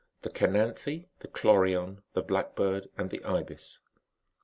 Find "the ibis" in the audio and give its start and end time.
3.11-3.81